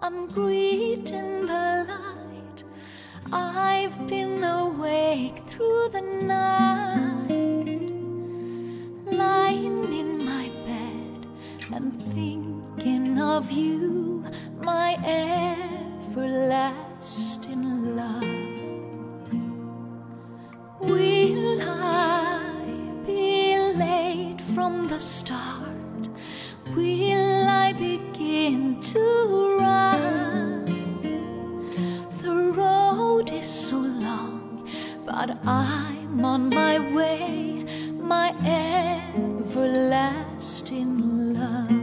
[0.00, 2.62] I'm greeting the light.
[3.32, 7.28] I've been awake through the night,
[9.04, 11.26] lying in my bed
[11.74, 14.22] and thinking of you,
[14.62, 14.94] my
[16.14, 17.67] everlasting
[35.50, 37.64] I'm on my way,
[37.98, 38.34] my
[39.46, 41.77] everlasting love.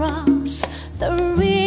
[0.00, 1.59] the real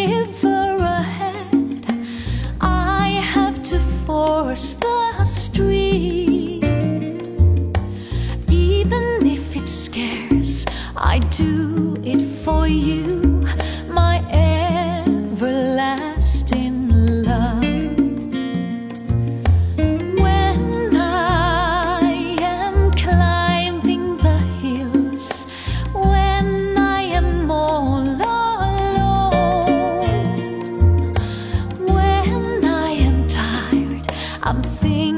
[34.63, 35.12] something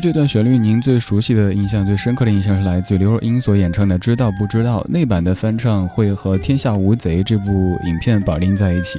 [0.00, 8.98] 这段旋律，您最熟悉的印象、最深刻的印象是来自刘若英所演唱的《知道不知道》那版的翻唱，会和《天下无贼》这部影片绑定在一起。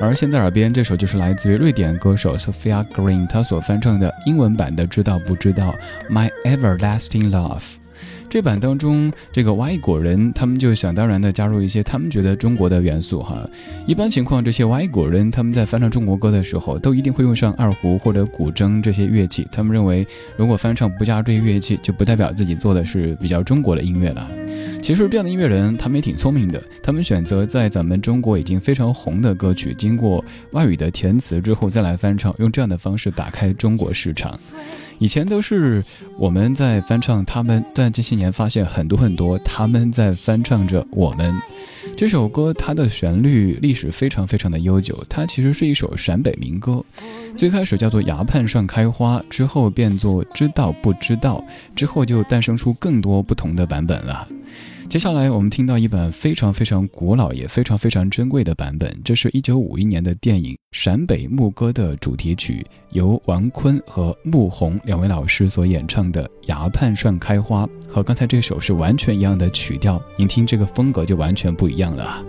[0.00, 5.74] 而现在耳边这首就是来自于瑞典歌手 Sophia Green 她所翻唱的英文版的《知道不知道》
[6.10, 7.77] My Everlasting Love。
[8.30, 13.48] 这版当中，这个外国人他们就想当然的加入一些他们觉得中国的元素哈。
[13.86, 19.48] 一般情况，这些外国人他们在翻唱中国歌的时候，都一定会用上二胡或者古筝这些乐器。
[19.50, 20.06] 他们认为，
[20.36, 24.28] 如果翻唱不加这些乐器，就不代表自己做的是比较中国的音乐了。
[24.82, 30.22] 其实这样的音乐人他们也挺聪明的，他们选择在咱们中国已经非常红的歌曲，经过
[30.52, 34.38] 外语的填词之后再来翻唱，用这样的方式打开中国市场。
[34.98, 35.84] 以前都是
[36.16, 41.34] 我们在翻唱他们，但这些年发现很多很多他们在翻唱着我们。
[41.96, 46.84] 这首歌它的旋律历史非常非常的悠久，它其实是一首陕北民歌，
[47.36, 51.42] 最开始叫做《崖畔上开花》，之后变作《知道不知道》，
[51.76, 54.28] 之后就诞生出更多不同的版本了。
[54.88, 72.24] 接下来我们听到一本非常非常古老也非常非常珍贵的版本，这是一九五一年的电影《陕北牧歌》的主题曲，由王坤和穆红两位老师所演唱的《崖畔上开花》，和刚才这首是完全一样的曲调，您听这个风格就完全不一样了。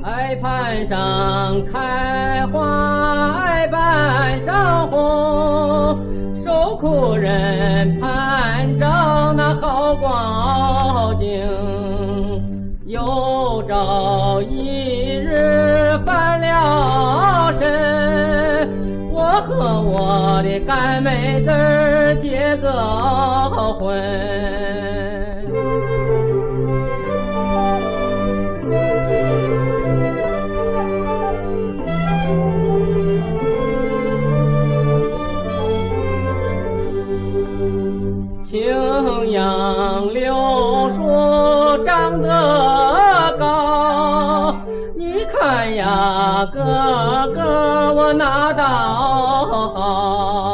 [0.00, 6.31] 崖畔上开花，崖畔上红，
[6.76, 8.86] 苦人盼着
[9.36, 11.26] 那好光景。
[12.86, 18.68] 有朝一日翻了身，
[19.10, 21.50] 我和我的干妹子
[22.20, 22.68] 结个
[23.78, 25.21] 婚。
[38.44, 40.34] 青杨柳
[40.90, 44.54] 树长得高，
[44.96, 46.60] 你看呀，哥
[47.34, 50.51] 哥我拿到好。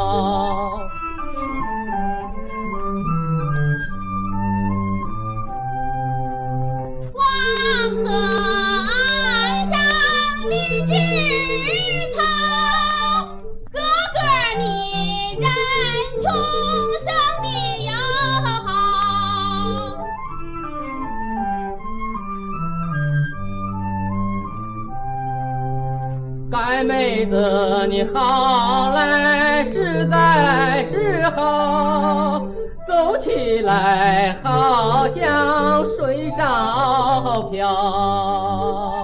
[26.50, 32.40] 该妹子你好嘞，实在是好，
[32.88, 38.97] 走起来好像水上漂。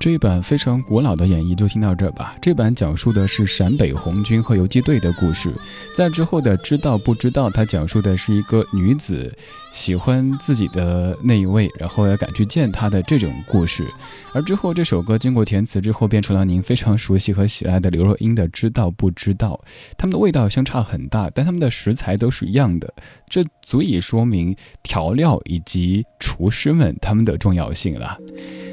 [0.00, 2.34] 这一版非常古老的演绎就听到这儿吧。
[2.40, 5.52] 这版讲述的是陕北红军和游击队的故事，
[5.94, 9.30] 在之后的知道不知道，它讲述的是一个女子
[9.72, 13.86] 喜欢自己的那一位，然后要赶去见他的这种故事。
[14.32, 19.60] 而之后这首歌经过填词之后，变成了您非常熟悉和喜爱的刘若英的《知道不知道》。
[19.98, 22.90] 它们的味道相差很大，但它们的食材都是一样的，
[23.28, 28.16] 这足以说明调料以及厨师们他们的重要性了。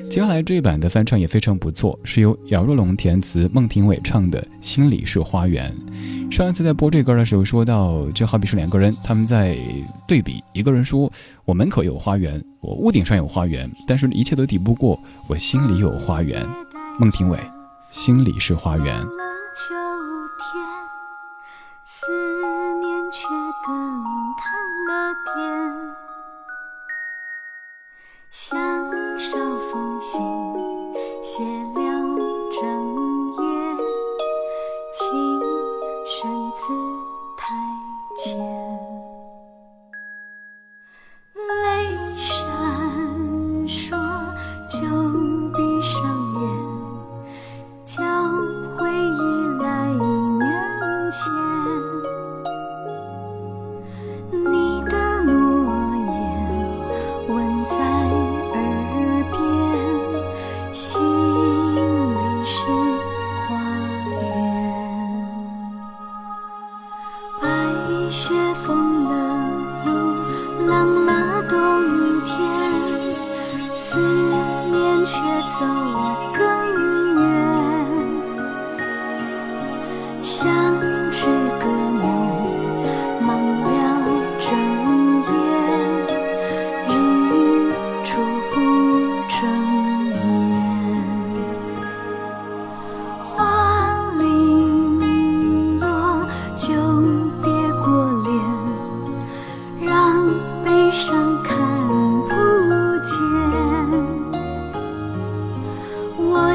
[0.09, 5.75] 接下来这一版的翻唱也非常不错，是由姚若龙填词，孟庭苇唱的《心里是花园》。
[6.31, 9.57] 上一次在播这歌的时候说到，就好比是两个人，他们在
[10.07, 11.12] 对比，一个人说
[11.45, 16.48] 我门口有花园，我屋顶上有花园，但是一切都抵不过我心里有花园。
[17.00, 17.38] 孟庭苇，
[17.89, 19.06] 心里是花园。
[23.65, 23.75] 更
[24.38, 24.45] 烫
[24.88, 25.36] 了点，
[28.30, 28.87] 想
[68.09, 68.33] 雪
[68.65, 68.76] 风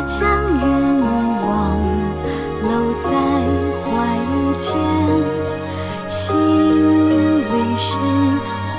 [0.06, 0.20] 将
[0.58, 1.78] 愿望
[2.62, 2.68] 搂
[3.02, 3.10] 在
[3.82, 3.88] 怀
[4.58, 4.66] 间
[6.08, 7.44] 心里
[7.78, 7.88] 是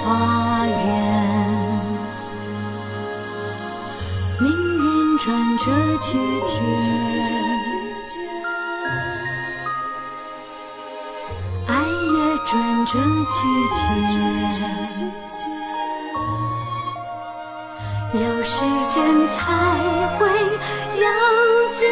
[0.03, 0.71] 花园
[4.39, 5.63] 命运转折
[6.01, 6.11] 季
[6.45, 6.51] 节
[11.67, 12.99] 爱也转折
[13.31, 13.39] 季
[15.35, 15.52] 节。
[18.13, 18.59] 有时
[18.93, 21.87] 间才会有尽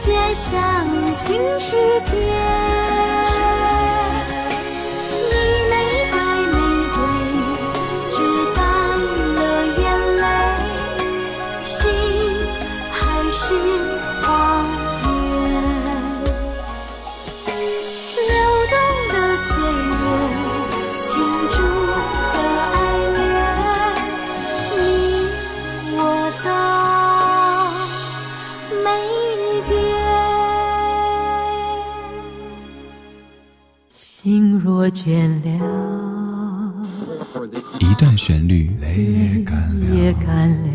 [0.00, 1.76] 界向新世
[2.06, 2.89] 界。
[34.90, 35.48] 倦了，
[37.78, 40.66] 一段旋律也干了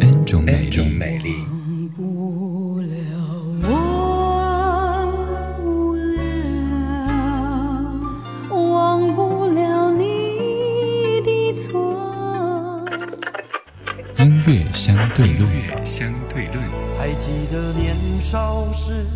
[0.00, 1.34] ，N 种美丽。
[1.56, 2.90] 忘不了，
[3.68, 5.12] 忘
[5.56, 6.18] 不了，
[8.50, 10.02] 忘不了你
[11.24, 12.84] 的错。
[14.18, 15.48] 音乐相对论，
[15.84, 16.58] 相对论。
[16.98, 19.06] 还记得年少时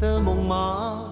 [0.00, 1.11] 的梦吗？